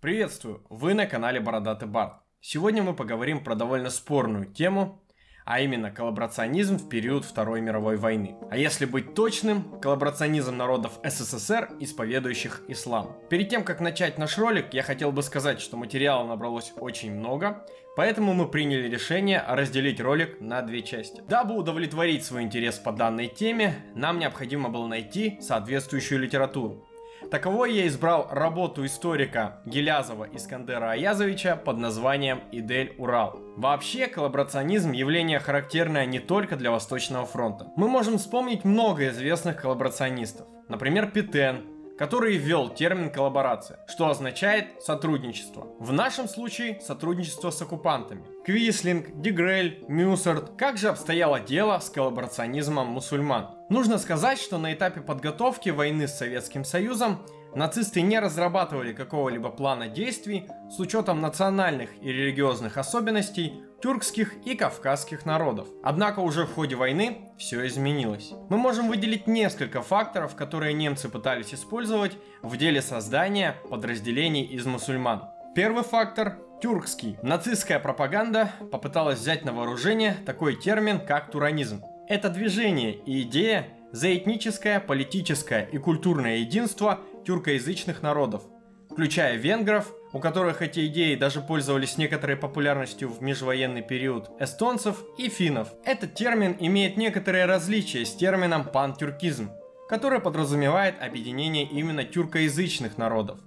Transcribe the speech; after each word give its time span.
Приветствую! 0.00 0.64
Вы 0.70 0.94
на 0.94 1.04
канале 1.04 1.40
Бородатый 1.40 1.86
Бард. 1.86 2.22
Сегодня 2.40 2.82
мы 2.82 2.94
поговорим 2.94 3.44
про 3.44 3.54
довольно 3.54 3.90
спорную 3.90 4.46
тему, 4.46 5.04
а 5.44 5.60
именно 5.60 5.90
коллаборационизм 5.90 6.78
в 6.78 6.88
период 6.88 7.26
Второй 7.26 7.60
мировой 7.60 7.98
войны. 7.98 8.34
А 8.50 8.56
если 8.56 8.86
быть 8.86 9.12
точным, 9.12 9.78
коллаборационизм 9.78 10.56
народов 10.56 10.98
СССР, 11.04 11.76
исповедующих 11.80 12.62
ислам. 12.68 13.14
Перед 13.28 13.50
тем, 13.50 13.62
как 13.62 13.80
начать 13.80 14.16
наш 14.16 14.38
ролик, 14.38 14.72
я 14.72 14.82
хотел 14.82 15.12
бы 15.12 15.22
сказать, 15.22 15.60
что 15.60 15.76
материала 15.76 16.26
набралось 16.26 16.72
очень 16.78 17.14
много, 17.14 17.66
поэтому 17.94 18.32
мы 18.32 18.48
приняли 18.48 18.88
решение 18.88 19.44
разделить 19.46 20.00
ролик 20.00 20.40
на 20.40 20.62
две 20.62 20.80
части. 20.80 21.22
Дабы 21.28 21.54
удовлетворить 21.54 22.24
свой 22.24 22.44
интерес 22.44 22.78
по 22.78 22.92
данной 22.92 23.26
теме, 23.26 23.74
нам 23.94 24.18
необходимо 24.18 24.70
было 24.70 24.86
найти 24.86 25.36
соответствующую 25.42 26.20
литературу. 26.20 26.86
Таковой 27.28 27.74
я 27.74 27.86
избрал 27.86 28.28
работу 28.30 28.84
историка 28.84 29.60
Гелязова 29.66 30.26
Искандера 30.32 30.92
Аязовича 30.92 31.56
под 31.56 31.78
названием 31.78 32.42
«Идель 32.50 32.94
Урал». 32.98 33.38
Вообще, 33.56 34.06
коллаборационизм– 34.06 34.92
явление 34.92 35.38
характерное 35.38 36.06
не 36.06 36.18
только 36.18 36.56
для 36.56 36.70
Восточного 36.70 37.26
фронта. 37.26 37.66
Мы 37.76 37.88
можем 37.88 38.18
вспомнить 38.18 38.64
много 38.64 39.08
известных 39.08 39.60
коллаборационистов. 39.60 40.46
Например, 40.68 41.10
Питен, 41.10 41.64
который 42.00 42.38
ввел 42.38 42.70
термин 42.70 43.10
коллаборация, 43.10 43.78
что 43.86 44.08
означает 44.08 44.82
сотрудничество. 44.82 45.66
В 45.78 45.92
нашем 45.92 46.28
случае 46.28 46.80
сотрудничество 46.80 47.50
с 47.50 47.60
оккупантами. 47.60 48.24
Квислинг, 48.42 49.20
Дегрель, 49.20 49.84
Мюссерт. 49.86 50.52
Как 50.56 50.78
же 50.78 50.88
обстояло 50.88 51.40
дело 51.40 51.78
с 51.78 51.90
коллаборационизмом 51.90 52.86
мусульман? 52.86 53.50
Нужно 53.68 53.98
сказать, 53.98 54.40
что 54.40 54.56
на 54.56 54.72
этапе 54.72 55.02
подготовки 55.02 55.68
войны 55.68 56.08
с 56.08 56.16
Советским 56.16 56.64
Союзом 56.64 57.20
нацисты 57.54 58.00
не 58.00 58.18
разрабатывали 58.18 58.94
какого-либо 58.94 59.50
плана 59.50 59.88
действий 59.88 60.48
с 60.70 60.80
учетом 60.80 61.20
национальных 61.20 61.90
и 62.00 62.10
религиозных 62.10 62.78
особенностей 62.78 63.62
тюркских 63.82 64.34
и 64.44 64.54
кавказских 64.54 65.26
народов. 65.26 65.68
Однако 65.82 66.20
уже 66.20 66.46
в 66.46 66.54
ходе 66.54 66.76
войны 66.76 67.32
все 67.38 67.66
изменилось. 67.66 68.32
Мы 68.48 68.56
можем 68.56 68.88
выделить 68.88 69.26
несколько 69.26 69.82
факторов, 69.82 70.36
которые 70.36 70.74
немцы 70.74 71.08
пытались 71.08 71.54
использовать 71.54 72.16
в 72.42 72.56
деле 72.56 72.82
создания 72.82 73.56
подразделений 73.68 74.44
из 74.44 74.66
мусульман. 74.66 75.24
Первый 75.54 75.82
фактор– 75.82 76.38
тюркский. 76.62 77.16
Нацистская 77.22 77.80
пропаганда 77.80 78.52
попыталась 78.70 79.18
взять 79.18 79.44
на 79.44 79.52
вооружение 79.52 80.16
такой 80.26 80.56
термин, 80.56 81.00
как 81.00 81.30
туранизм. 81.30 81.82
Это 82.08 82.28
движение 82.28 82.94
и 82.94 83.22
идея 83.22 83.68
за 83.92 84.14
этническое, 84.16 84.78
политическое 84.78 85.68
и 85.72 85.78
культурное 85.78 86.38
единство 86.38 87.00
тюркоязычных 87.24 88.02
народов, 88.02 88.42
включая 88.90 89.36
венгров, 89.36 89.92
у 90.12 90.18
которых 90.18 90.62
эти 90.62 90.86
идеи 90.86 91.14
даже 91.14 91.40
пользовались 91.40 91.98
некоторой 91.98 92.36
популярностью 92.36 93.08
в 93.08 93.22
межвоенный 93.22 93.82
период, 93.82 94.30
эстонцев 94.40 95.02
и 95.18 95.28
финнов. 95.28 95.68
Этот 95.84 96.14
термин 96.14 96.56
имеет 96.60 96.96
некоторые 96.96 97.46
различия 97.46 98.04
с 98.04 98.14
термином 98.14 98.64
пантюркизм, 98.64 99.50
который 99.88 100.20
подразумевает 100.20 101.00
объединение 101.00 101.64
именно 101.64 102.04
тюркоязычных 102.04 102.98
народов. 102.98 103.38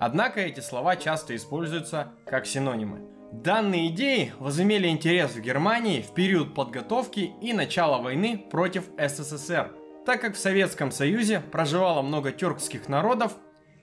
Однако 0.00 0.40
эти 0.40 0.60
слова 0.60 0.96
часто 0.96 1.36
используются 1.36 2.12
как 2.26 2.46
синонимы. 2.46 3.02
Данные 3.32 3.88
идеи 3.88 4.32
возымели 4.38 4.88
интерес 4.88 5.32
в 5.32 5.40
Германии 5.40 6.02
в 6.02 6.12
период 6.12 6.54
подготовки 6.54 7.32
и 7.40 7.52
начала 7.52 7.98
войны 7.98 8.46
против 8.50 8.84
СССР– 8.98 9.72
так 10.04 10.20
как 10.20 10.34
в 10.34 10.38
Советском 10.38 10.90
Союзе 10.90 11.40
проживало 11.40 12.02
много 12.02 12.32
тюркских 12.32 12.88
народов, 12.88 13.36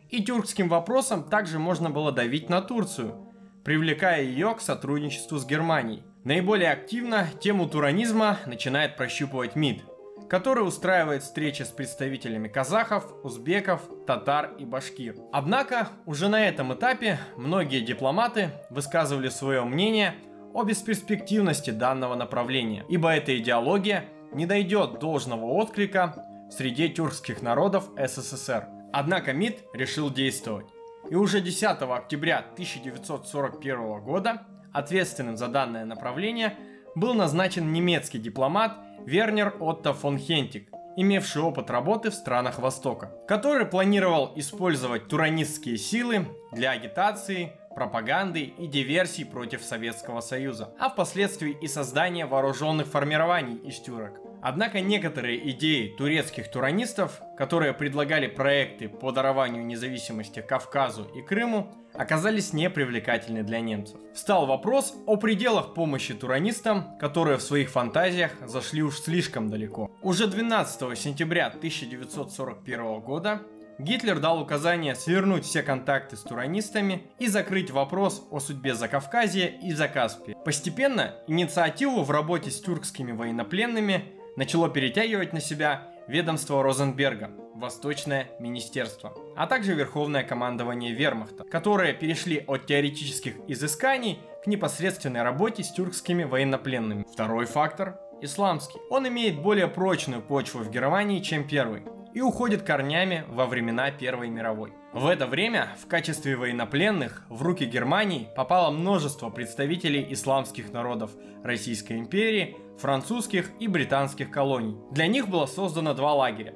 и 0.10 0.24
тюркским 0.24 0.70
вопросом 0.70 1.24
также 1.24 1.60
можно 1.60 1.90
было 1.90 2.12
давить 2.12 2.50
на 2.50 2.62
Турцию, 2.62 3.28
привлекая 3.64 4.24
ее 4.24 4.54
к 4.56 4.62
сотрудничеству 4.62 5.38
с 5.38 5.46
Германией. 5.46 6.04
Наиболее 6.24 6.72
активно 6.72 7.28
тему 7.40 7.68
туранизма 7.68 8.40
начинает 8.46 8.98
прощупывать 8.98 9.56
МИД, 9.56 9.84
который 10.30 10.68
устраивает 10.68 11.24
встречи 11.24 11.64
с 11.64 11.69
представителями 11.69 12.48
казахов, 12.48 13.06
узбеков, 13.24 13.81
татар 14.06 14.52
и 14.58 14.66
башкир. 14.66 15.16
Однако 15.31 15.90
уже 16.06 16.28
на 16.28 16.48
этом 16.48 16.74
этапе 16.74 17.19
многие 17.38 17.81
дипломаты 17.81 18.52
высказывали 18.69 19.30
свое 19.30 19.64
мнение 19.64 20.16
о 20.53 20.64
бесперспективности 20.64 21.69
данного 21.69 22.16
направления, 22.16 22.86
ибо 22.90 23.09
эта 23.09 23.38
идеология– 23.38 24.06
не 24.31 24.46
дойдет 24.46 25.00
должного 25.00 25.46
отклика 25.46 26.25
среди 26.52 26.90
тюркских 26.90 27.42
народов 27.42 27.90
СССР. 27.98 28.68
Однако 28.91 29.33
МИД 29.33 29.63
решил 29.73 30.09
действовать. 30.09 30.67
И 31.09 31.16
уже 31.16 31.41
10 31.41 31.63
октября 31.81 32.39
1941 32.39 34.01
года 34.01 34.47
ответственным 34.73 35.38
за 35.38 35.47
данное 35.47 35.85
направление 35.85 36.55
был 36.95 37.13
назначен 37.13 37.72
немецкий 37.72 38.19
дипломат 38.19 38.77
Вернер 39.05 39.55
Отто 39.59 39.94
фон 39.94 40.17
Хентик, 40.17 40.69
имевший 40.95 41.41
опыт 41.41 41.69
работы 41.69 42.09
в 42.09 42.13
странах 42.13 42.59
Востока, 42.59 43.11
который 43.27 43.66
планировал 43.66 44.33
использовать 44.35 45.07
туранистские 45.07 45.77
силы 45.77 46.27
для 46.51 46.71
агитации, 46.71 47.53
пропаганды 47.73 48.41
и 48.41 48.67
диверсий 48.67 49.25
против 49.25 49.63
Советского 49.63 50.21
Союза, 50.21 50.73
а 50.79 50.89
впоследствии 50.89 51.56
и 51.61 51.67
создания 51.67 52.25
вооруженных 52.25 52.88
формирований 52.88 53.56
из 53.56 53.79
тюрок. 53.79 54.19
Однако 54.41 54.81
некоторые 54.81 55.50
идеи 55.51 55.94
турецких 55.97 56.50
туранистов, 56.50 57.22
которые 57.38 57.73
предлагали 57.73 58.27
проекты 58.27 58.88
по 58.88 59.11
дарованию 59.11 59.66
независимости 59.66 60.41
Кавказу 60.41 61.03
и 61.16 61.22
Крыму, 61.22 61.73
оказались 61.94 62.53
непривлекательны 62.53 63.44
для 63.44 63.59
немцев. 63.59 64.00
Встал 64.13 64.45
вопрос 64.45 64.95
о 65.05 65.17
пределах 65.17 65.73
помощи 65.73 66.13
туранистам, 66.13 66.97
которые 67.00 67.38
в 67.38 67.41
своих 67.41 67.69
фантазиях 67.69 68.31
зашли 68.45 68.81
уж 68.81 69.00
слишком 69.00 69.50
далеко. 69.50 69.91
Уже 70.01 70.27
12 70.27 70.97
сентября 70.97 71.47
1941 71.47 73.00
года 73.01 73.41
Гитлер 73.79 74.19
дал 74.19 74.41
указание 74.41 74.94
свернуть 74.94 75.45
все 75.45 75.63
контакты 75.63 76.17
с 76.17 76.21
туранистами 76.21 77.09
и 77.17 77.27
закрыть 77.27 77.71
вопрос 77.71 78.27
о 78.29 78.41
судьбе 78.41 78.75
Закавказья 78.75 79.47
и 79.47 79.71
Закаспия. 79.71 80.35
Постепенно 80.44 81.16
инициативу 81.27 82.03
в 82.03 82.11
работе 82.11 82.51
с 82.51 82.59
тюркскими 82.59 83.13
военнопленными 83.13 84.19
начало 84.35 84.69
перетягивать 84.69 85.34
на 85.34 85.41
себя 85.41 85.88
ведомство 86.07 86.63
Розенберга, 86.63 87.31
Восточное 87.56 88.29
министерство, 88.40 89.13
а 89.35 89.47
также 89.47 89.73
Верховное 89.73 90.23
командование 90.23 90.94
Вермахта, 90.94 91.44
которые 91.44 91.94
перешли 91.94 92.44
от 92.47 92.66
теоретических 92.66 93.35
изысканий 93.47 94.19
к 94.44 94.47
непосредственной 94.47 95.23
работе 95.23 95.63
с 95.63 95.72
тюркскими 95.72 96.23
военнопленными. 96.23 97.06
Второй 97.12 97.45
фактор– 97.45 98.00
исламский. 98.22 98.79
Он 98.89 99.07
имеет 99.07 99.41
более 99.41 99.68
прочную 99.68 100.22
почву 100.22 100.62
в 100.62 100.72
Германии, 100.72 101.19
чем 101.19 101.47
первый 101.47 101.84
и 102.14 102.22
уходит 102.22 102.64
корнями 102.64 103.24
во 103.28 103.46
времена 103.46 103.92
Первой 103.92 104.30
мировой. 104.30 104.74
В 104.94 105.08
это 105.08 105.28
время 105.28 105.70
в 105.81 105.88
качестве 105.88 106.36
военнопленных 106.36 107.25
в 107.30 107.44
руки 107.44 107.66
Германии 107.66 108.28
попало 108.36 108.72
множество 108.72 109.30
представителей 109.30 110.06
исламских 110.12 110.74
народов 110.74 111.12
Российской 111.44 111.94
империи, 111.94 112.58
французских 112.80 113.52
и 113.59 113.68
британских 113.68 114.31
колоний. 114.31 114.78
Для 114.92 115.08
них 115.08 115.28
было 115.28 115.46
создано 115.46 115.94
два 115.94 116.14
лагеря. 116.14 116.56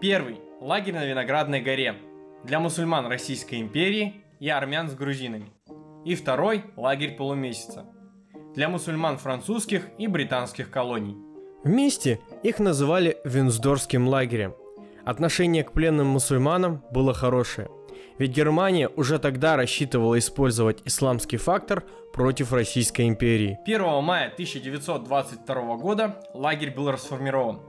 Первый– 0.00 0.40
лагерь 0.60 0.94
на 0.94 1.04
Виноградной 1.04 1.60
горе 1.60 1.96
для 2.44 2.60
мусульман 2.60 3.06
Российской 3.06 3.60
империи 3.60 4.24
и 4.40 4.48
армян 4.48 4.88
с 4.88 4.94
грузинами. 4.94 5.52
И 6.04 6.14
второй– 6.14 6.64
лагерь 6.76 7.16
полумесяца 7.16 7.86
для 8.54 8.70
мусульман 8.70 9.18
французских 9.18 9.86
и 9.98 10.06
британских 10.06 10.70
колоний. 10.70 11.16
Вместе 11.62 12.20
их 12.42 12.58
называли 12.58 13.18
Винсдорским 13.24 14.08
лагерем– 14.08 14.54
Отношение 15.06 15.62
к 15.62 15.70
пленным 15.70 16.08
мусульманам 16.08 16.82
было 16.90 17.14
хорошее, 17.14 17.68
ведь 18.18 18.32
Германия 18.32 18.88
уже 18.88 19.20
тогда 19.20 19.56
рассчитывала 19.56 20.18
использовать 20.18 20.82
исламский 20.84 21.36
фактор 21.36 21.84
против 22.12 22.52
Российской 22.52 23.06
империи. 23.06 23.56
1 23.66 24.02
мая 24.02 24.32
1922 24.32 25.76
года 25.76 26.20
лагерь 26.34 26.74
был 26.74 26.90
расформирован, 26.90 27.60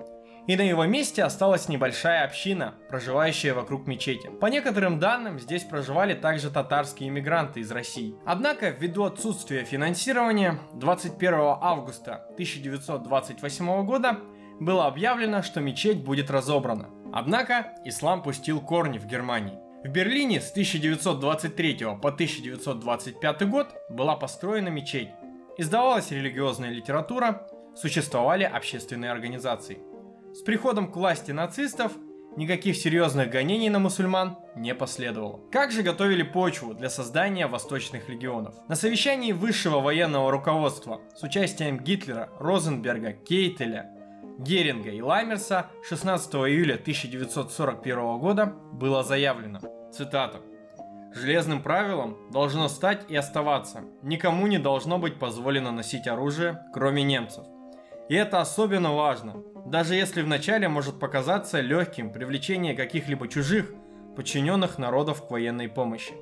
и 0.48 0.56
на 0.56 0.62
его 0.62 0.84
месте 0.86 1.22
осталась 1.22 1.69
небольшая 1.69 2.24
община, 2.24 2.74
проживающая 2.89 3.54
вокруг 3.54 3.86
мечети. 3.86 4.31
По 4.42 4.48
некоторым 4.48 4.98
данным, 4.98 5.39
здесь 5.39 5.63
проживали 5.63 6.16
также 6.16 6.50
татарские 6.50 7.10
иммигранты 7.10 7.60
из 7.60 7.72
России. 7.72 8.16
Однако, 8.25 8.69
ввиду 8.69 9.04
отсутствия 9.04 9.63
финансирования, 9.63 10.57
21 10.74 11.34
августа 11.62 12.25
1928 12.31 13.86
года 13.86 14.18
было 14.59 14.88
объявлено, 14.88 15.42
что 15.42 15.62
мечеть 15.62 16.04
будет 16.04 16.31
разобрана. 16.31 16.89
Однако 17.13 17.74
ислам 17.86 18.21
пустил 18.21 18.62
корни 18.62 18.98
в 18.98 19.06
Германии. 19.06 19.59
В 19.83 19.89
Берлине 19.89 20.42
с 20.42 20.51
1923 20.51 21.77
по 22.01 22.09
1925 22.09 23.50
год 23.50 23.75
была 23.89 24.15
построена 24.15 24.69
мечеть. 24.69 25.09
Издавалась 25.57 26.12
религиозная 26.12 26.71
литература, 26.71 27.48
существовали 27.75 28.44
общественные 28.44 29.12
организации. 29.12 29.80
С 30.33 30.42
приходом 30.42 30.92
к 30.92 30.95
власти 30.95 31.31
нацистов 31.31 31.94
никаких 32.36 32.75
серьезных 32.75 33.30
гонений 33.30 33.69
на 33.69 33.80
мусульман 33.80 34.38
не 34.56 34.75
последовало. 34.75 35.39
Как 35.51 35.71
же 35.71 35.83
готовили 35.83 36.24
почву 36.24 36.74
для 36.74 36.89
создания 36.89 37.48
восточных 37.48 38.10
легионов? 38.10 38.56
На 38.68 38.75
совещании 38.75 39.31
высшего 39.31 39.80
военного 39.80 40.31
руководства 40.31 41.01
с 41.15 41.24
участием 41.24 41.80
Гитлера, 41.80 42.30
Розенберга, 42.39 43.13
Кейтеля, 43.13 43.97
Геринга 44.38 44.89
и 44.89 45.01
Лаймерса 45.01 45.68
16 45.88 46.34
июля 46.36 46.75
1941 46.75 48.19
года 48.19 48.54
было 48.72 49.04
заявлено, 49.04 49.60
цитата, 49.92 50.42
Железным 51.13 51.63
правилом 51.63 52.18
должно 52.31 52.68
стать 52.68 53.10
и 53.10 53.16
оставаться. 53.16 53.81
Никому 54.04 54.45
не 54.45 54.60
должно 54.60 55.00
быть 55.00 55.18
позволено 55.18 55.72
носить 55.72 56.07
оружие, 56.07 56.62
кроме 56.74 57.01
немцев. 57.01 57.44
И 58.07 58.13
это 58.13 58.39
особенно 58.39 58.94
важно, 58.94 59.42
даже 59.66 59.95
если 59.95 60.22
вначале 60.22 60.68
может 60.68 61.00
показаться 61.00 61.60
легким 61.60 62.12
привлечение 62.12 62.75
каких-либо 62.75 63.28
чужих, 63.28 63.74
подчиненных 64.16 64.78
народов 64.78 65.28
к 65.28 65.31
военной 65.31 65.69
помощи. 65.69 66.13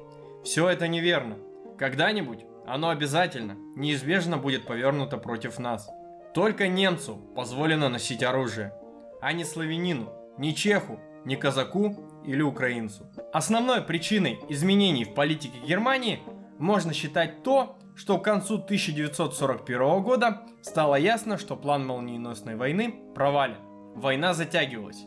Все 0.43 0.69
это 0.69 0.87
неверно. 0.87 1.37
Когда-нибудь 1.77 2.45
оно 2.65 2.89
обязательно, 2.89 3.57
неизбежно 3.75 4.37
будет 4.37 4.65
повернуто 4.65 5.17
против 5.17 5.59
нас. 5.59 5.89
Только 6.35 6.67
немцу 6.67 7.15
позволено 7.33 7.87
носить 7.87 8.21
оружие, 8.21 8.73
а 9.21 9.31
не 9.31 9.45
славянину, 9.45 10.11
ни 10.37 10.51
чеху, 10.51 10.99
ни 11.23 11.35
казаку 11.35 11.95
или 12.25 12.41
украинцу. 12.41 13.09
Основной 13.31 13.81
причиной 13.81 14.37
изменений 14.49 15.05
в 15.05 15.13
политике 15.13 15.57
Германии 15.65 16.19
можно 16.59 16.93
считать 16.93 17.41
то, 17.41 17.77
что 17.95 18.17
к 18.17 18.25
концу 18.25 18.55
1941 18.55 20.03
года 20.03 20.41
стало 20.61 20.95
ясно, 20.95 21.37
что 21.37 21.55
план 21.55 21.87
молниеносной 21.87 22.57
войны 22.57 22.93
провален. 23.15 23.55
Война 23.95 24.33
затягивалась. 24.33 25.05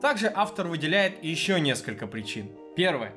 Также 0.00 0.30
автор 0.32 0.68
выделяет 0.68 1.24
еще 1.24 1.58
несколько 1.58 2.06
причин. 2.06 2.52
Первое. 2.76 3.12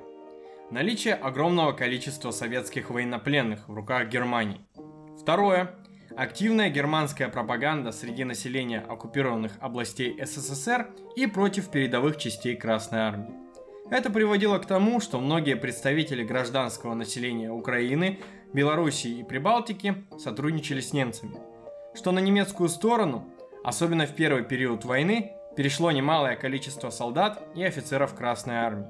Наличие 0.72 1.14
огромного 1.14 1.74
количества 1.74 2.32
советских 2.32 2.90
военнопленных 2.90 3.70
в 3.70 3.74
руках 3.76 4.08
Германии. 4.08 4.66
Второе. 5.22 5.76
Активная 6.18 6.70
германская 6.70 7.30
пропаганда 7.30 7.92
среди 7.92 8.26
населения 8.26 8.80
оккупированных 8.80 9.54
областей 9.62 10.20
СССР 10.24 10.90
и 11.16 11.26
против 11.26 11.70
передовых 11.70 12.18
частей 12.18 12.56
Красной 12.56 13.00
Армии. 13.00 13.34
Это 13.90 14.10
приводило 14.10 14.58
к 14.58 14.66
тому, 14.66 15.00
что 15.00 15.20
многие 15.20 15.56
представители 15.56 16.24
гражданского 16.24 16.94
населения 16.94 17.52
Украины 17.52 18.20
Белоруссии 18.54 19.20
и 19.20 19.24
Прибалтики 19.24 20.06
сотрудничали 20.18 20.82
с 20.82 20.92
немцами, 20.92 21.36
что 21.94 22.12
на 22.12 22.20
немецкую 22.20 22.70
сторону, 22.70 23.28
особенно 23.64 24.06
в 24.06 24.14
первый 24.14 24.44
период 24.44 24.84
войны, 24.86 25.34
перешло 25.56 25.92
немалое 25.92 26.36
количество 26.36 26.90
солдат 26.90 27.42
и 27.56 27.64
офицеров 27.64 28.16
Красной 28.16 28.56
Армии. 28.56 28.88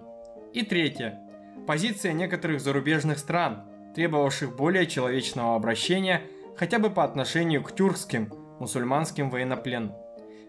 И 0.53 0.63
третье. 0.63 1.19
Позиция 1.67 2.13
некоторых 2.13 2.61
зарубежных 2.61 3.19
стран, 3.19 3.63
требовавших 3.95 4.55
более 4.55 4.87
человечного 4.87 5.55
обращения 5.55 6.23
хотя 6.57 6.79
бы 6.79 6.89
по 6.89 7.03
отношению 7.03 7.63
к 7.63 7.73
тюркским, 7.73 8.31
мусульманским 8.59 9.29
военнопленным. 9.29 9.95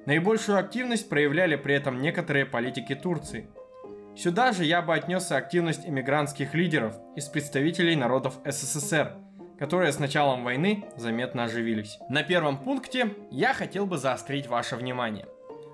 Наибольшую 0.06 0.58
активность 0.58 1.08
проявляли 1.08 1.56
при 1.56 1.74
этом 1.74 2.02
некоторые 2.02 2.44
политики 2.44 2.94
Турции. 2.94 3.48
Сюда 4.16 4.52
же 4.52 4.64
я 4.64 4.82
бы 4.82 4.94
отнес 4.94 5.30
активность 5.32 5.86
иммигрантских 5.86 6.54
лидеров 6.54 6.96
из 7.16 7.28
представителей 7.28 7.96
народов 7.96 8.34
СССР, 8.44 9.16
которые 9.58 9.92
с 9.92 9.98
началом 9.98 10.44
войны 10.44 10.84
заметно 10.96 11.44
оживились. 11.44 11.98
На 12.08 12.22
первом 12.22 12.58
пункте 12.58 13.14
я 13.30 13.54
хотел 13.54 13.86
бы 13.86 13.96
заострить 13.96 14.48
ваше 14.48 14.76
внимание. 14.76 15.26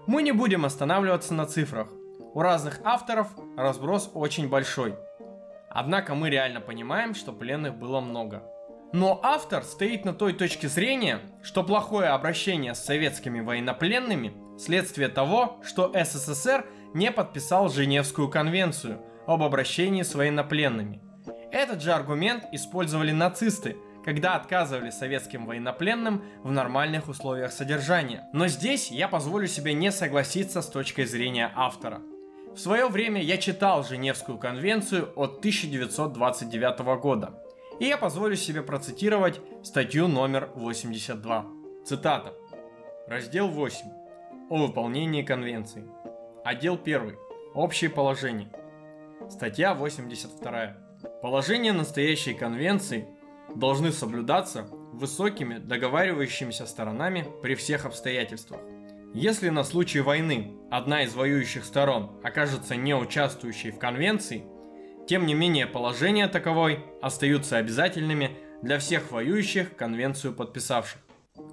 Мы 0.06 0.22
не 0.22 0.32
будем 0.32 0.64
останавливаться 0.64 1.34
на 1.34 1.46
цифрах. 1.46 1.88
У 2.34 2.40
разных 2.40 2.80
авторов 2.84 3.28
разброс 3.56 4.10
очень 4.14 4.48
большой. 4.48 4.94
Однако 5.70 6.14
мы 6.14 6.30
реально 6.30 6.60
понимаем, 6.60 7.14
что 7.14 7.32
пленных 7.32 7.74
было 7.76 8.00
много. 8.00 8.42
Но 8.92 9.20
автор 9.22 9.64
стоит 9.64 10.06
на 10.06 10.14
той 10.14 10.32
точке 10.32 10.66
зрения, 10.66 11.20
что 11.42 11.62
плохое 11.62 12.08
обращение 12.08 12.74
с 12.74 12.84
советскими 12.84 13.40
военнопленными– 13.40 14.32
следствие 14.58 15.08
того, 15.08 15.60
что 15.62 15.92
СССР 15.94 16.64
не 16.94 17.10
подписал 17.10 17.68
Женевскую 17.68 18.30
конвенцию 18.30 19.02
об 19.26 19.42
обращении 19.42 20.02
с 20.02 20.14
военнопленными. 20.14 21.02
Этот 21.52 21.82
же 21.82 21.92
аргумент 21.92 22.44
использовали 22.52 23.12
нацисты, 23.12 23.76
когда 24.04 24.36
отказывали 24.36 24.88
советским 24.88 25.44
военнопленным 25.44 26.24
в 26.42 26.50
нормальных 26.50 27.08
условиях 27.08 27.52
содержания. 27.52 28.26
Но 28.32 28.48
здесь 28.48 28.90
я 28.90 29.06
позволю 29.06 29.46
себе 29.48 29.74
не 29.74 29.92
согласиться 29.92 30.62
с 30.62 30.66
точкой 30.66 31.04
зрения 31.04 31.52
автора. 31.54 32.00
В 32.54 32.58
свое 32.58 32.88
время 32.88 33.22
я 33.22 33.36
читал 33.36 33.84
Женевскую 33.84 34.38
конвенцию 34.38 35.12
от 35.14 35.38
1929 35.40 37.00
года– 37.00 37.34
и 37.78 37.86
я 37.86 37.96
позволю 37.96 38.36
себе 38.36 38.62
процитировать 38.62 39.40
статью 39.62 40.08
номер 40.08 40.50
82. 40.54 41.46
Цитата. 41.84 42.34
Раздел 43.06 43.48
8. 43.48 43.86
О 44.50 44.66
выполнении 44.66 45.22
конвенции. 45.22 45.86
Отдел 46.44 46.78
1. 46.82 47.16
Общие 47.54 47.90
положения. 47.90 48.50
Статья 49.30 49.74
82. 49.74 50.76
Положения 51.22 51.72
настоящей 51.72 52.34
конвенции 52.34 53.06
должны 53.54 53.92
соблюдаться 53.92 54.66
высокими 54.92 55.58
договаривающимися 55.58 56.66
сторонами 56.66 57.26
при 57.42 57.54
всех 57.54 57.86
обстоятельствах. 57.86 58.60
Если 59.14 59.48
на 59.48 59.64
случай 59.64 60.00
войны 60.00 60.54
одна 60.70 61.04
из 61.04 61.14
воюющих 61.14 61.64
сторон 61.64 62.20
окажется 62.22 62.76
не 62.76 62.94
участвующей 62.94 63.70
в 63.70 63.78
конвенции– 63.78 64.44
тем 65.08 65.24
не 65.24 65.32
менее, 65.32 65.66
положения 65.66 66.28
таковой 66.28 66.84
остаются 67.00 67.56
обязательными 67.56 68.36
для 68.60 68.78
всех 68.78 69.10
воюющих 69.10 69.74
конвенцию 69.74 70.34
подписавших. 70.34 71.00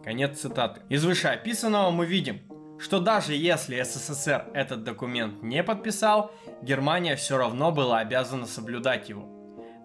Конец 0.04 0.40
цитаты. 0.40 0.81
Из 0.90 1.06
вышеописанного 1.06 1.90
мы 1.90 2.06
видим, 2.06 2.42
что 2.80 3.00
даже 3.00 3.34
если 3.34 3.81
СССР 3.81 4.48
этот 4.54 4.84
документ 4.84 5.42
не 5.42 5.63
подписал, 5.63 6.34
Германия 6.62 7.16
все 7.16 7.38
равно 7.38 7.72
была 7.72 8.00
обязана 8.00 8.46
соблюдать 8.46 9.07
его. 9.07 9.30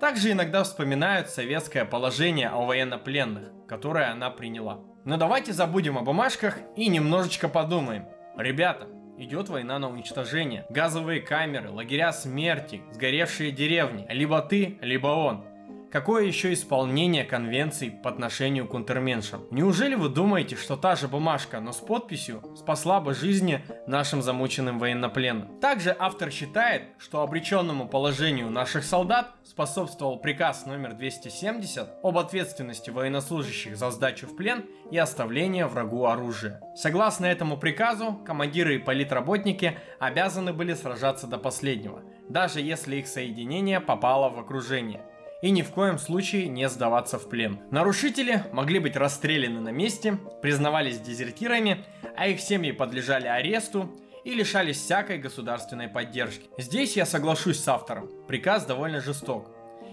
Также 0.00 0.32
иногда 0.32 0.64
вспоминают 0.64 1.30
советское 1.30 1.84
положение 1.84 2.48
о 2.48 2.66
военнопленных, 2.66 3.52
которое 3.68 4.10
она 4.10 4.30
приняла. 4.30 4.80
Но 5.04 5.16
давайте 5.16 5.52
забудем 5.52 5.96
о 5.96 6.02
бумажках 6.02 6.58
и 6.74 6.88
немножечко 6.88 7.48
подумаем. 7.48 8.06
Ребята, 8.36 8.88
идет 9.20 9.48
война 9.48 9.78
на 9.78 9.88
уничтожение. 9.88 10.64
Газовые 10.68 11.20
камеры, 11.20 11.70
лагеря 11.70 12.12
смерти, 12.12 12.80
сгоревшие 12.92 13.52
деревни. 13.52 14.06
Либо 14.08 14.40
ты, 14.40 14.78
либо 14.80 15.08
он. 15.08 15.44
Какое 15.90 16.24
еще 16.24 16.52
исполнение 16.52 17.24
конвенций 17.24 17.90
по 17.90 18.10
отношению 18.10 18.68
к 18.68 18.74
унтерменшам? 18.74 19.42
Неужели 19.50 19.96
вы 19.96 20.08
думаете, 20.08 20.54
что 20.54 20.76
та 20.76 20.94
же 20.94 21.08
бумажка, 21.08 21.58
но 21.58 21.72
с 21.72 21.78
подписью, 21.78 22.44
спасла 22.56 23.00
бы 23.00 23.12
жизни 23.12 23.64
нашим 23.88 24.22
замученным 24.22 24.78
военнопленным? 24.78 25.58
Также 25.58 25.96
автор 25.98 26.30
считает, 26.30 26.84
что 26.98 27.22
обреченному 27.22 27.88
положению 27.88 28.50
наших 28.50 28.84
солдат 28.84 29.32
способствовал 29.42 30.20
приказ 30.20 30.64
номер 30.64 30.94
270 30.94 31.88
об 32.04 32.18
ответственности 32.18 32.90
военнослужащих 32.90 33.76
за 33.76 33.90
сдачу 33.90 34.28
в 34.28 34.36
плен 34.36 34.66
и 34.92 34.96
оставление 34.96 35.66
врагу 35.66 36.06
оружия. 36.06 36.60
Согласно 36.76 37.26
этому 37.26 37.56
приказу, 37.56 38.12
командиры 38.24 38.76
и 38.76 38.78
политработники 38.78 39.76
обязаны 39.98 40.52
были 40.52 40.74
сражаться 40.74 41.26
до 41.26 41.38
последнего, 41.38 42.04
даже 42.28 42.60
если 42.60 42.94
их 42.94 43.08
соединение 43.08 43.80
попало 43.80 44.30
в 44.30 44.38
окружение 44.38 45.02
и 45.42 45.50
ни 45.50 45.62
в 45.62 45.70
коем 45.70 45.98
случае 45.98 46.48
не 46.48 46.68
сдаваться 46.68 47.18
в 47.18 47.28
плен. 47.28 47.60
Нарушители 47.70 48.44
могли 48.52 48.78
быть 48.78 48.96
расстреляны 48.96 49.60
на 49.60 49.70
месте, 49.70 50.18
признавались 50.42 51.00
дезертирами, 51.00 51.84
а 52.16 52.28
их 52.28 52.40
семьи 52.40 52.72
подлежали 52.72 53.26
аресту 53.26 53.90
и 54.24 54.34
лишались 54.34 54.78
всякой 54.78 55.18
государственной 55.18 55.88
поддержки. 55.88 56.48
Здесь 56.58 56.96
я 56.96 57.06
соглашусь 57.06 57.58
с 57.58 57.68
автором. 57.68 58.10
Приказ 58.28 58.66
довольно 58.66 59.00
жесток. 59.00 59.50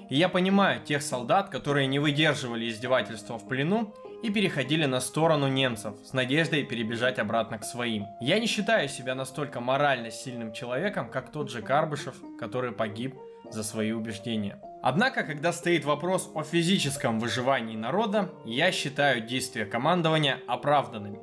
И 0.09 0.15
я 0.15 0.29
понимаю 0.29 0.81
тех 0.81 1.01
солдат, 1.01 1.49
которые 1.49 1.87
не 1.87 1.99
выдерживали 1.99 2.69
издевательства 2.69 3.37
в 3.37 3.47
плену 3.47 3.93
и 4.23 4.31
переходили 4.31 4.85
на 4.85 4.99
сторону 4.99 5.47
немцев 5.47 5.95
с 6.03 6.13
надеждой 6.13 6.63
перебежать 6.63 7.19
обратно 7.19 7.59
к 7.59 7.63
своим. 7.63 8.05
Я 8.19 8.39
не 8.39 8.47
считаю 8.47 8.89
себя 8.89 9.15
настолько 9.15 9.59
морально 9.59 10.11
сильным 10.11 10.53
человеком, 10.53 11.09
как 11.09 11.31
тот 11.31 11.51
же 11.51 11.61
Карбышев, 11.61 12.15
который 12.39 12.71
погиб 12.71 13.15
за 13.49 13.63
свои 13.63 13.91
убеждения. 13.91 14.59
Однако, 14.81 15.23
когда 15.23 15.51
стоит 15.51 15.85
вопрос 15.85 16.31
о 16.35 16.43
физическом 16.43 17.19
выживании 17.19 17.75
народа, 17.75 18.29
я 18.45 18.71
считаю 18.71 19.21
действия 19.21 19.65
командования 19.65 20.39
оправданными. 20.47 21.19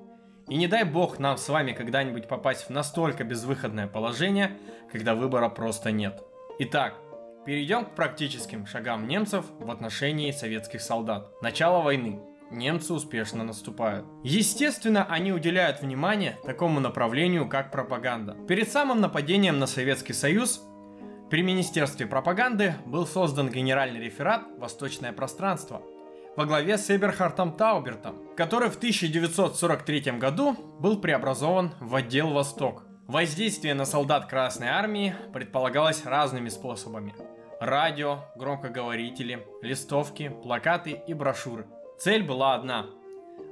И 0.49 0.57
не 0.57 0.67
дай 0.67 0.85
бог 0.85 1.19
нам 1.19 1.39
с 1.39 1.49
вами 1.49 1.73
когда-нибудь 1.73 2.29
попасть 2.29 2.67
в 2.67 2.71
настолько 2.71 3.25
безвыходное 3.25 3.87
положение, 3.87 4.59
когда 4.93 5.15
выбора 5.15 5.49
просто 5.49 5.91
нет. 5.91 6.23
Итак, 6.59 6.95
перейдем 7.47 7.87
к 7.87 7.95
практическим 7.95 8.67
шагам 8.67 9.09
немцев 9.09 9.47
в 9.59 9.71
отношении 9.71 10.31
советских 10.33 10.83
солдат. 10.83 11.31
Начало 11.41 11.83
войны. 11.83 12.21
немцы 12.51 12.93
успешно 12.93 13.43
наступают. 13.43 14.07
Естественно, 14.23 15.07
они 15.09 15.33
уделяют 15.33 15.81
внимание 15.81 16.39
такому 16.45 16.81
направлению, 16.81 17.49
как 17.49 17.71
пропаганда. 17.71 18.37
Перед 18.47 18.71
самым 18.71 19.01
нападением 19.01 19.59
на 19.59 19.67
Советский 19.67 20.13
Союз 20.13 20.63
при 21.31 21.43
Министерстве 21.43 22.07
пропаганды 22.07 22.75
был 22.87 23.07
создан 23.07 23.49
генеральный 23.49 24.01
реферат 24.01 24.43
«Восточное 24.59 25.13
пространство», 25.13 25.83
во 26.37 26.47
главе 26.47 26.79
с 26.79 26.91
Эберхартом 26.91 27.57
Таубертом, 27.57 28.17
который 28.37 28.69
в 28.69 28.77
1943 28.77 30.19
году 30.19 30.55
был 30.81 31.01
преобразован 31.01 31.73
в 31.81 31.95
отдел 31.95 32.31
«Восток». 32.31 32.83
Воздействие 33.07 33.75
на 33.75 33.85
солдат 33.85 34.27
Красной 34.27 34.69
Армии 34.69 35.15
предполагалось 35.33 36.05
разными 36.05 36.49
способами. 36.49 37.15
Радио, 37.61 38.25
громкоговорители, 38.35 39.47
листовки, 39.63 40.29
плакаты 40.43 41.03
и 41.07 41.15
брошюры. 41.15 41.67
Цель 41.99 42.25
была 42.25 42.55
одна– 42.55 42.87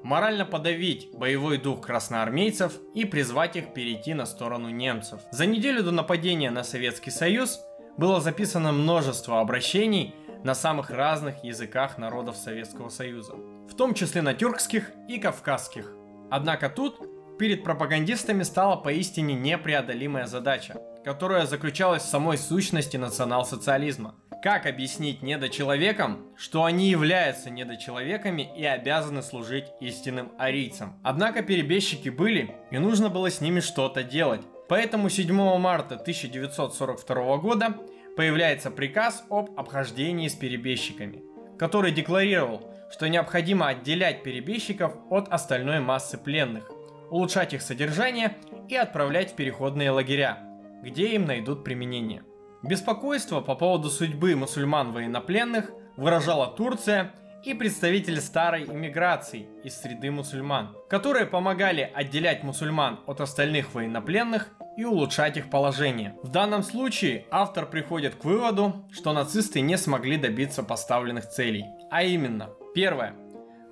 морально 0.02 0.44
подавить 0.44 1.10
боевой 1.12 1.58
дух 1.58 1.86
красноармейцев 1.86 2.72
и 2.94 3.04
призвать 3.04 3.56
их 3.56 3.72
перейти 3.72 4.14
на 4.14 4.26
сторону 4.26 4.68
немцев. 4.70 5.20
За 5.30 5.46
неделю 5.46 5.82
до 5.82 5.90
нападения 5.90 6.50
на 6.50 6.64
Советский 6.64 7.10
Союз 7.10 7.60
было 7.96 8.20
записано 8.20 8.72
множество 8.72 9.40
обращений 9.40 10.14
на 10.44 10.54
самых 10.54 10.90
разных 10.90 11.44
языках 11.44 11.98
народов 11.98 12.36
Советского 12.36 12.88
Союза, 12.88 13.34
в 13.68 13.74
том 13.76 13.94
числе 13.94 14.22
на 14.22 14.34
тюркских 14.34 14.90
и 15.08 15.18
кавказских. 15.18 15.92
Однако 16.30 16.68
тут 16.68 17.00
перед 17.38 17.64
пропагандистами 17.64 18.42
стала 18.42 18.76
поистине 18.76 19.34
непреодолимая 19.34 20.26
задача, 20.26 20.80
которая 21.04 21.46
заключалась 21.46 22.02
в 22.02 22.08
самой 22.08 22.38
сущности 22.38 22.96
национал-социализма. 22.96 24.14
Как 24.42 24.66
объяснить 24.66 25.22
недочеловекам, 25.22 26.26
что 26.36 26.64
они 26.64 26.90
являются 26.90 27.48
недочеловеками 27.48 28.50
и 28.56 28.64
обязаны 28.64 29.22
служить 29.22 29.66
истинным 29.78 30.32
арийцам? 30.36 30.98
Однако 31.04 31.44
перебежчики 31.44 32.08
были, 32.08 32.56
и 32.72 32.78
нужно 32.78 33.08
было 33.08 33.30
с 33.30 33.40
ними 33.40 33.60
что-то 33.60 34.02
делать. 34.02 34.40
Поэтому 34.68 35.10
7 35.10 35.32
марта 35.58 35.94
1942 35.94 37.36
года 37.36 37.76
появляется 38.16 38.72
приказ 38.72 39.22
об 39.30 39.56
обхождении 39.56 40.26
с 40.26 40.34
перебежчиками, 40.34 41.22
который 41.56 41.92
декларировал, 41.92 42.68
что 42.90 43.08
необходимо 43.08 43.68
отделять 43.68 44.24
перебежчиков 44.24 44.92
от 45.08 45.32
остальной 45.32 45.78
массы 45.78 46.18
пленных, 46.18 46.68
улучшать 47.10 47.54
их 47.54 47.62
содержание 47.62 48.36
и 48.68 48.74
отправлять 48.74 49.30
в 49.30 49.36
переходные 49.36 49.92
лагеря, 49.92 50.40
где 50.82 51.14
им 51.14 51.26
найдут 51.26 51.62
применение. 51.62 52.24
Беспокойство 52.62 53.40
по 53.40 53.56
поводу 53.56 53.90
судьбы 53.90 54.36
мусульман-военнопленных 54.36 55.72
выражала 55.96 56.46
Турция 56.46 57.12
и 57.44 57.54
представители 57.54 58.20
старой 58.20 58.66
иммиграции 58.66 59.48
из 59.64 59.80
среды 59.80 60.12
мусульман, 60.12 60.76
которые 60.88 61.26
помогали 61.26 61.90
отделять 61.92 62.44
мусульман 62.44 63.00
от 63.06 63.20
остальных 63.20 63.74
военнопленных 63.74 64.50
и 64.76 64.84
улучшать 64.84 65.36
их 65.36 65.50
положение. 65.50 66.16
В 66.22 66.28
данном 66.28 66.62
случае 66.62 67.26
автор 67.32 67.66
приходит 67.66 68.14
к 68.14 68.24
выводу, 68.24 68.88
что 68.92 69.12
нацисты 69.12 69.60
не 69.60 69.76
смогли 69.76 70.16
добиться 70.16 70.62
поставленных 70.62 71.28
целей. 71.28 71.64
А 71.90 72.04
именно, 72.04 72.50
первое. 72.76 73.16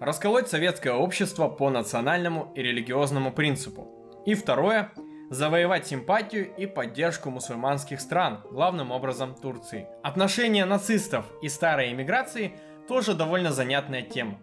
Расколоть 0.00 0.49
советское 0.49 0.94
общество 0.94 1.47
по 1.49 1.70
национальному 1.70 2.52
и 2.56 2.62
религиозному 2.62 3.32
принципу. 3.32 4.23
И 4.26 4.35
второе. 4.35 4.90
Завоевать 5.30 5.87
симпатию 5.87 6.52
и 6.56 6.66
поддержку 6.66 7.30
мусульманских 7.30 8.00
стран, 8.00 8.40
главным 8.50 8.90
образом 8.90 9.37
Турции. 9.37 9.87
Отношения 10.02 10.64
нацистов 10.64 11.25
и 11.40 11.49
старой 11.49 11.92
эмиграции 11.92 12.54
тоже 12.88 13.14
довольно 13.14 13.52
занятная 13.52 14.02
тема. 14.02 14.40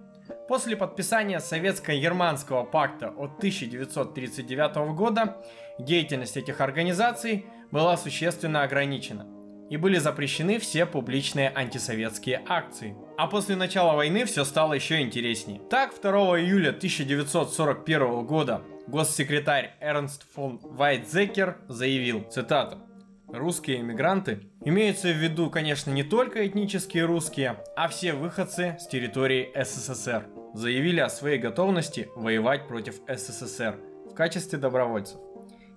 После 0.47 0.77
подписания 0.77 1.41
Советско-Германского 1.41 2.63
пакта 2.63 3.09
от 3.09 3.37
1939 3.37 4.95
года 4.95 5.35
деятельность 5.77 6.37
этих 6.37 6.61
организаций 6.61 7.45
была 7.69 7.97
существенно 7.97 8.63
ограничена 8.63 9.27
и 9.69 9.75
были 9.75 9.97
запрещены 9.97 10.57
все 10.57 10.85
публичные 10.85 11.51
антисоветские 11.53 12.41
акции. 12.47 12.95
А 13.17 13.27
после 13.27 13.57
начала 13.57 13.93
войны 13.93 14.23
все 14.23 14.45
стало 14.45 14.71
еще 14.71 15.01
интереснее. 15.01 15.59
Так, 15.69 15.93
2 16.01 16.11
июля 16.39 16.69
1941 16.69 18.25
года 18.25 18.61
госсекретарь 18.87 19.75
Эрнст 19.79 20.25
фон 20.33 20.59
Вайтзекер 20.63 21.57
заявил, 21.67 22.23
цитата, 22.29 22.79
Русские 23.27 23.81
эмигранты 23.81 24.47
имеются 24.63 25.09
в 25.09 25.17
виду, 25.17 25.49
конечно, 25.49 25.91
не 25.91 26.03
только 26.03 26.47
этнические 26.47 27.03
русские, 27.03 27.57
а 27.75 27.89
все 27.89 28.13
выходцы 28.13 28.77
с 28.79 28.87
территории 28.87 29.51
СССР 29.53 30.27
заявили 30.53 31.01
о 31.01 31.09
своей 31.09 31.37
готовности 31.37 32.07
воевать 32.15 32.69
против 32.69 33.01
СССР 33.05 33.75
в 34.09 34.13
качестве 34.13 34.57
добровольцев. 34.57 35.19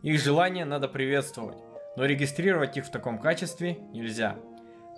Их 0.03 0.21
желание 0.21 0.65
надо 0.65 0.87
приветствовать, 0.87 1.59
но 1.97 2.05
регистрировать 2.05 2.77
их 2.77 2.87
в 2.87 2.93
таком 2.93 3.19
качестве 3.19 3.79
нельзя, 3.93 4.37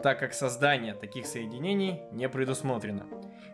так 0.03 0.19
как 0.19 0.35
создание 0.35 0.93
таких 0.93 1.25
соединений 1.25 2.03
не 2.13 2.29
предусмотрено. 2.29 3.07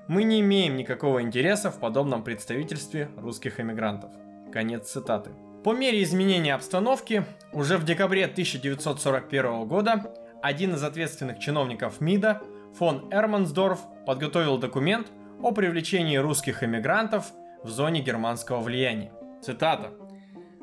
Мы 0.08 0.24
не 0.24 0.40
имеем 0.40 0.76
никакого 0.76 1.22
интереса 1.22 1.70
в 1.70 1.78
подобном 1.78 2.24
представительстве 2.24 3.10
русских 3.16 3.60
эмигрантов. 3.60 4.10
Конец 4.52 4.90
цитаты. 4.90 5.30
По 5.64 5.72
мере 5.72 6.02
изменения 6.02 6.54
обстановки, 6.54 7.24
уже 7.52 7.76
в 7.76 7.84
декабре 7.84 8.24
1941 8.24 9.66
года 9.66 10.14
один 10.42 10.74
из 10.74 10.82
ответственных 10.82 11.38
чиновников 11.38 12.00
МИДа, 12.00 12.42
фон 12.74 13.08
Эрмансдорф, 13.10 13.80
подготовил 14.06 14.58
документ, 14.58 15.08
о 15.42 15.52
привлечении 15.52 16.16
русских 16.16 16.64
эмигрантов 16.64 17.26
в 17.62 17.68
зоне 17.68 18.00
германского 18.00 18.60
влияния. 18.60 19.12
Цитата. 19.40 19.92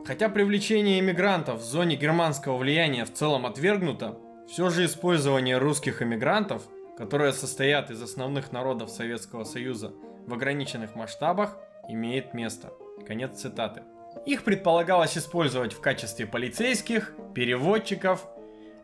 Хотя 0.06 0.30
привлечение 0.30 1.00
эмигрантов 1.00 1.62
в 1.62 1.63
зоне 1.63 1.96
германского 1.96 2.58
влияния 2.58 3.06
в 3.06 3.13
целом 3.13 3.46
отвергнуто, 3.46 4.18
все 4.48 4.70
же 4.70 4.86
использование 4.86 5.58
русских 5.58 6.01
эмигрантов, 6.01 6.63
которые 6.98 7.34
состоят 7.34 7.89
из 7.89 8.01
основных 8.01 8.51
народов 8.51 8.89
Советского 8.89 9.44
Союза 9.44 9.94
в 10.27 10.34
ограниченных 10.34 10.96
масштабах, 10.96 11.58
имеет 11.88 12.34
место. 12.34 12.72
Конец 13.07 13.39
цитаты. 13.39 13.83
Их 14.25 14.43
предполагалось 14.43 15.17
использовать 15.17 15.73
в 15.73 15.81
качестве 15.81 16.25
полицейских, 16.25 17.13
переводчиков, 17.33 18.25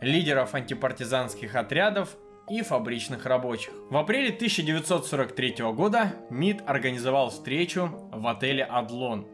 лидеров 0.02 0.54
антипартизанских 0.54 1.56
отрядов 1.56 2.18
и 2.50 2.62
фабричных 2.62 3.26
рабочих. 3.26 3.72
В 3.90 3.98
апреле 3.98 4.34
1943 4.34 5.56
года 5.74 6.14
МИД 6.30 6.64
организовал 6.68 7.30
встречу 7.30 8.10
в 8.12 8.28
отеле 8.28 8.64
«Адлон», 8.64 9.28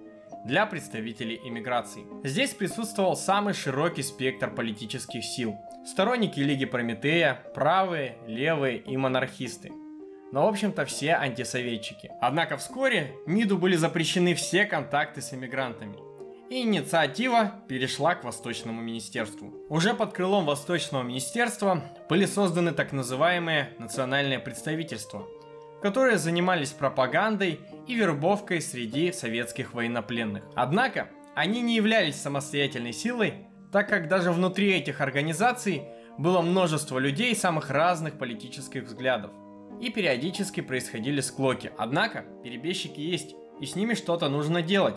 для 0.48 0.66
представителей 0.66 1.42
иммиграции. 1.44 2.04
Здесь 2.24 2.54
присутствовал 2.54 3.16
самый 3.18 3.54
широкий 3.54 4.02
спектр 4.02 4.50
политических 4.50 5.24
сил. 5.24 5.56
Сторонники 5.86 6.40
Лиги 6.40 6.66
Прометея, 6.66 7.44
правые, 7.54 8.18
левые 8.28 8.78
и 8.78 8.96
монархисты. 8.96 9.72
Но 10.32 10.46
в 10.46 10.50
общем-то 10.50 10.86
все 10.86 11.14
антисоветчики. 11.14 12.12
Однако 12.22 12.58
вскоре 12.58 13.16
МИДу 13.26 13.58
были 13.58 13.76
запрещены 13.76 14.36
все 14.36 14.66
контакты 14.66 15.22
с 15.22 15.34
иммигрантами 15.34 16.08
и 16.50 16.62
инициатива 16.62 17.56
перешла 17.68 18.16
к 18.16 18.24
Восточному 18.24 18.82
министерству. 18.82 19.54
Уже 19.70 19.94
под 19.94 20.14
крылом 20.14 20.46
Восточного 20.46 21.04
министерства 21.04 21.84
были 22.10 22.26
созданы 22.26 22.72
так 22.72 22.94
называемые 22.94 23.72
национальные 23.80 24.40
представительства, 24.40 25.28
которые 25.82 26.18
занимались 26.18 26.72
пропагандой 26.72 27.60
и 27.88 27.96
вербовкой 27.96 28.62
среди 28.62 29.12
советских 29.12 29.74
военнопленных. 29.74 30.44
Однако, 30.56 31.10
они 31.36 31.62
не 31.62 31.76
являлись 31.76 32.16
самостоятельной 32.16 32.94
силой, 32.94 33.46
так 33.72 33.90
как 33.90 34.08
даже 34.08 34.32
внутри 34.32 34.72
этих 34.74 35.02
организаций 35.02 35.84
было 36.18 36.42
множество 36.42 36.98
людей 36.98 37.36
самых 37.36 37.70
разных 37.70 38.18
политических 38.18 38.86
взглядов. 38.86 39.32
И 39.80 39.90
периодически 39.90 40.62
происходили 40.62 41.22
склоки. 41.22 41.72
Однако, 41.78 42.26
перебежчики 42.44 43.00
есть, 43.00 43.36
и 43.60 43.66
с 43.66 43.76
ними 43.76 43.94
что-то 43.94 44.30
нужно 44.30 44.62
делать. 44.62 44.96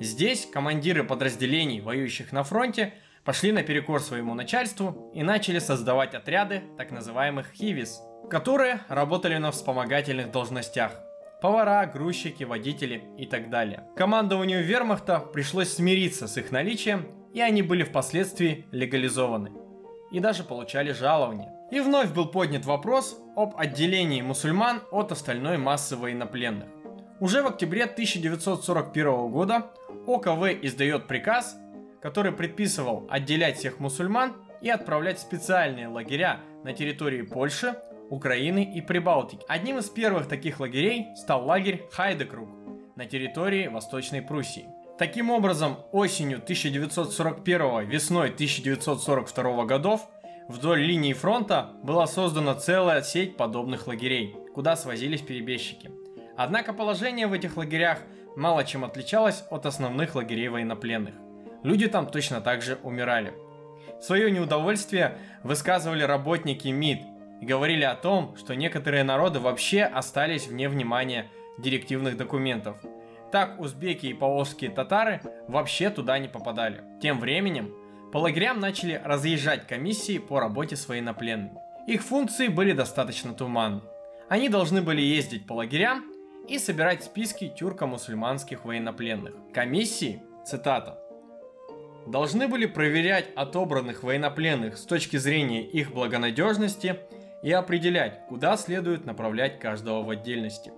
Здесь 0.00 0.48
командиры 0.50 1.04
подразделений, 1.04 1.80
воюющих 1.80 2.32
на 2.32 2.42
фронте, 2.42 2.94
пошли 3.24 3.52
наперекор 3.52 4.00
своему 4.00 4.34
начальству 4.34 5.10
и 5.14 5.22
начали 5.22 5.58
создавать 5.58 6.14
отряды 6.14 6.62
так 6.76 6.90
называемых 6.90 7.52
хивис, 7.52 8.00
которые 8.30 8.80
работали 8.88 9.36
на 9.36 9.50
вспомогательных 9.50 10.30
должностях. 10.30 10.92
Повара, 11.40 11.86
грузчики, 11.86 12.44
водители 12.44 13.02
и 13.18 13.26
так 13.26 13.50
далее. 13.50 13.84
Командованию 13.96 14.64
вермахта 14.64 15.18
пришлось 15.20 15.72
смириться 15.72 16.28
с 16.28 16.36
их 16.36 16.52
наличием, 16.52 17.08
и 17.34 17.40
они 17.40 17.62
были 17.62 17.82
впоследствии 17.82 18.66
легализованы. 18.70 19.52
И 20.12 20.20
даже 20.20 20.44
получали 20.44 20.92
жалования. 20.92 21.52
И 21.72 21.80
вновь 21.80 22.12
был 22.12 22.26
поднят 22.26 22.66
вопрос 22.66 23.18
об 23.34 23.54
отделении 23.56 24.20
мусульман 24.20 24.82
от 24.90 25.10
остальной 25.10 25.56
массы 25.56 25.96
военнопленных. 25.96 26.68
Уже 27.18 27.42
в 27.42 27.46
октябре 27.46 27.84
1941 27.84 29.30
года 29.30 29.70
ОКВ 30.06 30.48
издает 30.60 31.08
приказ, 31.08 31.56
который 32.02 32.32
предписывал 32.32 33.06
отделять 33.08 33.56
всех 33.56 33.80
мусульман 33.80 34.34
и 34.60 34.68
отправлять 34.68 35.16
в 35.16 35.22
специальные 35.22 35.88
лагеря 35.88 36.40
на 36.62 36.74
территории 36.74 37.22
Польши, 37.22 37.74
Украины 38.10 38.70
и 38.74 38.82
Прибалтики. 38.82 39.42
Одним 39.48 39.78
из 39.78 39.88
первых 39.88 40.28
таких 40.28 40.60
лагерей 40.60 41.06
стал 41.16 41.46
лагерь 41.46 41.88
Хайдекруг 41.90 42.50
на 42.96 43.06
территории 43.06 43.68
Восточной 43.68 44.20
Пруссии. 44.20 44.66
Таким 44.98 45.30
образом, 45.30 45.78
осенью 45.92 46.36
1941 46.36 47.88
весной 47.88 48.28
1942 48.28 49.64
годов 49.64 50.06
вдоль 50.48 50.80
линии 50.80 51.12
фронта 51.12 51.72
была 51.82 52.06
создана 52.06 52.54
целая 52.54 53.02
сеть 53.02 53.36
подобных 53.36 53.86
лагерей, 53.86 54.36
куда 54.54 54.76
свозились 54.76 55.22
перебежчики. 55.22 55.90
Однако 56.36 56.72
положение 56.72 57.26
в 57.26 57.32
этих 57.32 57.56
лагерях 57.56 57.98
мало 58.36 58.64
чем 58.64 58.84
отличалось 58.84 59.44
от 59.50 59.66
основных 59.66 60.14
лагерей 60.14 60.48
военнопленных. 60.48 61.14
Люди 61.62 61.86
там 61.86 62.06
точно 62.06 62.40
так 62.40 62.62
же 62.62 62.78
умирали. 62.82 63.34
Свое 64.00 64.30
неудовольствие 64.30 65.18
высказывали 65.44 66.02
работники 66.02 66.68
МИД 66.68 67.00
и 67.40 67.46
говорили 67.46 67.84
о 67.84 67.94
том, 67.94 68.36
что 68.36 68.54
некоторые 68.54 69.04
народы 69.04 69.38
вообще 69.38 69.84
остались 69.84 70.48
вне 70.48 70.68
внимания 70.68 71.30
директивных 71.58 72.16
документов. 72.16 72.76
Так 73.30 73.60
узбеки 73.60 74.06
и 74.06 74.14
поволжские 74.14 74.70
татары 74.70 75.20
вообще 75.48 75.90
туда 75.90 76.18
не 76.18 76.28
попадали. 76.28 76.82
Тем 77.00 77.20
временем 77.20 77.72
по 78.12 78.18
лагерям 78.18 78.60
начали 78.60 79.00
разъезжать 79.02 79.66
комиссии 79.66 80.18
по 80.18 80.38
работе 80.38 80.76
с 80.76 80.86
военнопленными. 80.86 81.58
Их 81.86 82.02
функции 82.02 82.48
были 82.48 82.72
достаточно 82.72 83.32
туманны. 83.32 83.80
Они 84.28 84.50
должны 84.50 84.82
были 84.82 85.00
ездить 85.00 85.46
по 85.46 85.54
лагерям 85.54 86.04
и 86.46 86.58
собирать 86.58 87.02
списки 87.02 87.48
тюрко-мусульманских 87.58 88.64
военнопленных. 88.64 89.34
Комиссии, 89.54 90.22
цитата, 90.44 90.98
должны 92.06 92.48
были 92.48 92.66
проверять 92.66 93.30
отобранных 93.34 94.02
военнопленных 94.02 94.76
с 94.76 94.84
точки 94.84 95.16
зрения 95.16 95.62
их 95.62 95.92
благонадежности 95.92 96.96
и 97.42 97.50
определять, 97.50 98.26
куда 98.28 98.58
следует 98.58 99.06
направлять 99.06 99.58
каждого 99.58 100.02
в 100.02 100.10
отдельности. 100.10 100.70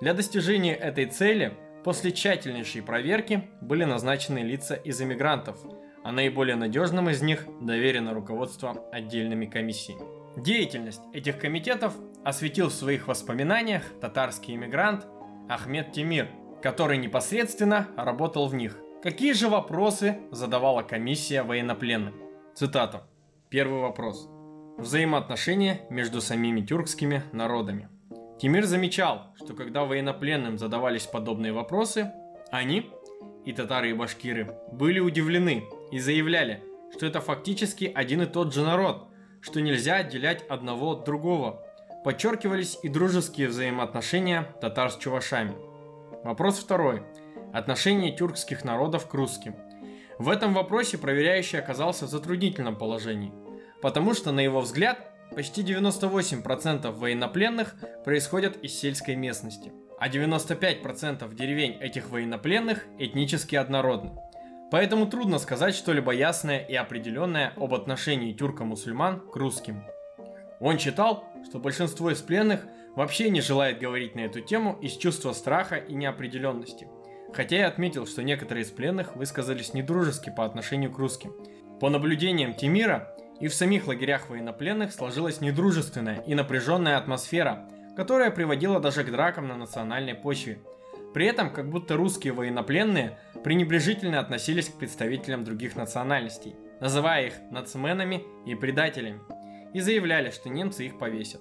Для 0.00 0.12
достижения 0.12 0.74
этой 0.74 1.06
цели 1.06 1.52
после 1.84 2.10
тщательнейшей 2.10 2.82
проверки 2.82 3.48
были 3.60 3.84
назначены 3.84 4.40
лица 4.40 4.74
из 4.74 5.00
эмигрантов, 5.00 5.60
а 6.02 6.12
наиболее 6.12 6.56
надежным 6.56 7.10
из 7.10 7.22
них 7.22 7.46
доверено 7.60 8.14
руководство 8.14 8.84
отдельными 8.92 9.46
комиссиями. 9.46 10.02
Деятельность 10.36 11.02
этих 11.12 11.38
комитетов 11.38 11.94
осветил 12.24 12.68
в 12.68 12.74
своих 12.74 13.08
воспоминаниях 13.08 13.82
татарский 14.00 14.54
иммигрант 14.54 15.06
Ахмед 15.48 15.92
Тимир, 15.92 16.28
который 16.62 16.98
непосредственно 16.98 17.88
работал 17.96 18.46
в 18.46 18.54
них. 18.54 18.78
Какие 19.02 19.32
же 19.32 19.48
вопросы 19.48 20.18
задавала 20.30 20.82
комиссия 20.82 21.42
военнопленным? 21.42 22.14
Цитата. 22.54 23.06
Первый 23.48 23.80
вопрос. 23.80 24.28
Взаимоотношения 24.78 25.80
между 25.90 26.20
самими 26.20 26.60
тюркскими 26.60 27.22
народами. 27.32 27.88
Тимир 28.40 28.64
замечал, 28.64 29.34
что 29.36 29.54
когда 29.54 29.84
военнопленным 29.84 30.58
задавались 30.58 31.06
подобные 31.06 31.52
вопросы, 31.52 32.12
они, 32.50 32.90
и 33.44 33.52
татары 33.52 33.90
и 33.90 33.94
башкиры, 33.94 34.56
были 34.72 35.00
удивлены 35.00 35.64
и 35.90 35.98
заявляли, 35.98 36.62
что 36.94 37.06
это 37.06 37.20
фактически 37.20 37.90
один 37.94 38.22
и 38.22 38.26
тот 38.26 38.52
же 38.52 38.62
народ, 38.62 39.08
что 39.40 39.60
нельзя 39.60 39.96
отделять 39.96 40.42
одного 40.48 40.92
от 40.92 41.04
другого. 41.04 41.64
Подчеркивались 42.04 42.78
и 42.82 42.88
дружеские 42.88 43.48
взаимоотношения 43.48 44.54
татар 44.60 44.90
с 44.90 44.96
чувашами. 44.96 45.54
Вопрос 46.24 46.58
второй. 46.58 47.02
Отношение 47.52 48.14
тюркских 48.16 48.64
народов 48.64 49.08
к 49.08 49.14
русским. 49.14 49.54
В 50.18 50.28
этом 50.28 50.54
вопросе 50.54 50.98
проверяющий 50.98 51.58
оказался 51.58 52.06
в 52.06 52.10
затруднительном 52.10 52.76
положении, 52.76 53.32
потому 53.80 54.14
что, 54.14 54.32
на 54.32 54.40
его 54.40 54.60
взгляд, 54.60 55.10
почти 55.34 55.62
98% 55.62 56.90
военнопленных 56.90 57.74
происходят 58.04 58.56
из 58.58 58.78
сельской 58.78 59.16
местности, 59.16 59.72
а 59.98 60.08
95% 60.08 61.34
деревень 61.34 61.72
этих 61.80 62.10
военнопленных 62.10 62.84
этнически 62.98 63.56
однородны. 63.56 64.12
Поэтому 64.70 65.06
трудно 65.06 65.38
сказать 65.38 65.74
что-либо 65.74 66.12
ясное 66.12 66.60
и 66.60 66.74
определенное 66.74 67.52
об 67.56 67.74
отношении 67.74 68.32
тюрко-мусульман 68.32 69.20
к 69.20 69.34
русским. 69.34 69.84
Он 70.60 70.78
читал, 70.78 71.24
что 71.48 71.58
большинство 71.58 72.10
из 72.10 72.20
пленных 72.20 72.66
вообще 72.94 73.30
не 73.30 73.40
желает 73.40 73.80
говорить 73.80 74.14
на 74.14 74.20
эту 74.20 74.40
тему 74.40 74.78
из 74.80 74.96
чувства 74.96 75.32
страха 75.32 75.76
и 75.76 75.94
неопределенности. 75.94 76.86
Хотя 77.32 77.56
и 77.56 77.62
отметил, 77.62 78.06
что 78.06 78.22
некоторые 78.22 78.64
из 78.64 78.70
пленных 78.70 79.16
высказались 79.16 79.74
недружески 79.74 80.32
по 80.36 80.44
отношению 80.44 80.92
к 80.92 80.98
русским. 80.98 81.32
По 81.80 81.88
наблюдениям 81.88 82.54
Тимира, 82.54 83.16
и 83.40 83.48
в 83.48 83.54
самих 83.54 83.86
лагерях 83.86 84.28
военнопленных 84.28 84.92
сложилась 84.92 85.40
недружественная 85.40 86.22
и 86.26 86.34
напряженная 86.34 86.98
атмосфера, 86.98 87.68
которая 87.96 88.30
приводила 88.30 88.80
даже 88.80 89.02
к 89.02 89.10
дракам 89.10 89.48
на 89.48 89.56
национальной 89.56 90.14
почве– 90.14 90.60
при 91.12 91.26
этом, 91.26 91.52
как 91.52 91.68
будто 91.68 91.96
русские 91.96 92.32
военнопленные 92.32 93.18
пренебрежительно 93.42 94.20
относились 94.20 94.68
к 94.68 94.78
представителям 94.78 95.44
других 95.44 95.76
национальностей, 95.76 96.54
называя 96.80 97.26
их 97.26 97.34
нацменами 97.50 98.24
и 98.46 98.54
предателями, 98.54 99.20
и 99.72 99.80
заявляли, 99.80 100.30
что 100.30 100.48
немцы 100.48 100.86
их 100.86 100.98
повесят. 100.98 101.40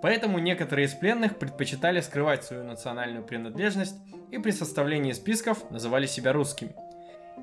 Поэтому 0.00 0.38
некоторые 0.38 0.86
из 0.86 0.94
пленных 0.94 1.38
предпочитали 1.38 2.00
скрывать 2.00 2.44
свою 2.44 2.64
национальную 2.64 3.24
принадлежность 3.24 3.96
и 4.30 4.38
при 4.38 4.52
составлении 4.52 5.12
списков 5.12 5.70
называли 5.70 6.06
себя 6.06 6.32
русскими. 6.32 6.74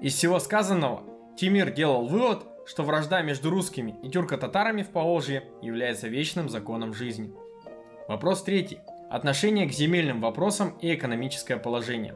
Из 0.01 0.13
всего 0.13 0.39
сказанного 0.39 1.03
Тимир 1.37 1.71
делал 1.71 2.07
вывод, 2.07 2.45
что 2.65 2.83
вражда 2.83 3.21
между 3.21 3.49
русскими 3.49 3.95
и 4.03 4.09
тюрко-татарами 4.09 4.83
в 4.83 4.89
Поволжье 4.89 5.43
является 5.61 6.07
вечным 6.07 6.49
законом 6.49 6.93
жизни. 6.93 7.33
Вопрос 8.07 8.43
третий. 8.43 8.79
Отношение 9.09 9.67
к 9.67 9.71
земельным 9.71 10.19
вопросам 10.19 10.77
и 10.81 10.93
экономическое 10.93 11.57
положение. 11.57 12.15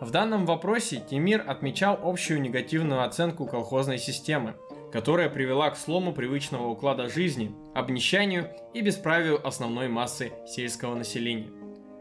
В 0.00 0.10
данном 0.10 0.46
вопросе 0.46 1.00
Тимир 1.08 1.44
отмечал 1.46 1.98
общую 2.02 2.40
негативную 2.40 3.04
оценку 3.04 3.46
колхозной 3.46 3.98
системы, 3.98 4.54
которая 4.92 5.30
привела 5.30 5.70
к 5.70 5.76
слому 5.76 6.12
привычного 6.12 6.66
уклада 6.66 7.08
жизни, 7.08 7.54
обнищанию 7.74 8.50
и 8.74 8.80
бесправию 8.80 9.46
основной 9.46 9.88
массы 9.88 10.32
сельского 10.46 10.96
населения. 10.96 11.50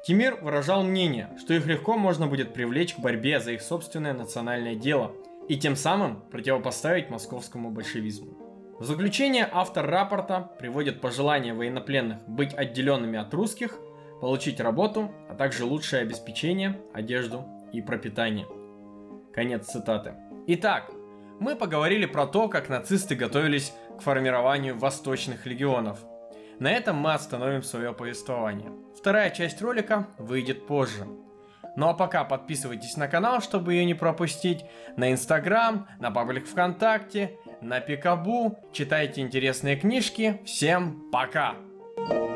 Тимир 0.07 0.38
выражал 0.42 0.85
мнение, 0.85 1.31
что 1.38 1.55
их 1.55 1.66
легко 1.66 1.96
можно 1.96 2.27
будет 2.27 2.53
привлечь 2.55 2.94
к 2.94 3.01
борьбе 3.01 3.40
за 3.40 3.53
их 3.53 3.62
собственное 3.62 4.14
национальное 4.14 4.75
дело 4.75 5.12
и 5.48 5.57
тем 5.57 5.77
самым 5.77 6.22
противопоставить 6.31 7.11
московскому 7.11 7.70
большевизму. 7.70 8.41
В 8.83 8.85
заключение 8.85 9.49
автор 9.53 9.87
рапорта 9.88 10.40
приводит 10.59 11.01
пожелания 11.01 11.55
военнопленных 11.55 12.29
быть 12.29 12.53
отделенными 12.53 13.16
от 13.16 13.33
русских, 13.33 13.79
получить 14.21 14.59
работу, 14.59 15.14
а 15.31 15.37
также 15.37 15.64
лучшее 15.64 16.03
обеспечение, 16.03 16.77
одежду 16.92 17.47
и 17.73 17.81
пропитание. 17.81 18.45
Конец 19.33 19.68
цитаты. 19.68 20.14
Итак, 20.49 20.90
мы 21.38 21.55
поговорили 21.55 22.07
про 22.07 22.27
то, 22.27 22.49
как 22.49 22.68
нацисты 22.68 23.14
готовились 23.14 23.73
к 23.97 24.03
формированию 24.03 24.77
восточных 24.77 25.47
легионов. 25.47 26.01
На 26.59 26.73
этом 26.73 26.97
мы 26.97 27.14
остановим 27.14 27.62
свое 27.62 27.92
повествование. 27.92 28.73
Вторая 28.99 29.31
часть 29.31 29.62
ролика 29.62 30.09
выйдет 30.18 30.66
позже. 30.66 31.07
Ну 31.77 31.88
а 31.88 31.95
пока 31.95 32.25
подписывайтесь 32.25 32.97
на 32.97 33.09
канал, 33.09 33.40
чтобы 33.40 33.75
ее 33.75 33.85
не 33.85 33.95
пропустить, 33.95 34.64
на 34.97 35.12
Инстаграм, 35.12 35.87
на 36.01 36.11
паблик 36.11 36.47
ВКонтакте, 36.47 37.38
на 37.62 37.81
Пикабу, 37.81 38.59
читайте 38.72 39.20
интересные 39.20 39.77
книжки. 39.77 40.40
Всем 40.44 41.11
пока! 41.11 41.57
thank 41.96 42.32